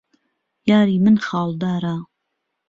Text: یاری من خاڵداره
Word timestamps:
یاری 0.69 0.95
من 1.05 1.15
خاڵداره 1.25 1.95